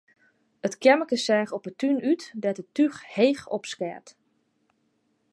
[0.67, 4.07] It keammerke seach op 'e tún út, dêr't it túch heech opskeat.